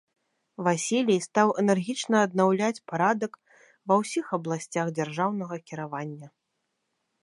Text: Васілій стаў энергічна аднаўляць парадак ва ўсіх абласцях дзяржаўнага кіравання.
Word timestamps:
Васілій 0.67 1.17
стаў 1.25 1.47
энергічна 1.63 2.17
аднаўляць 2.29 2.83
парадак 2.93 3.33
ва 3.93 4.01
ўсіх 4.03 4.25
абласцях 4.41 4.87
дзяржаўнага 5.01 5.55
кіравання. 5.71 6.27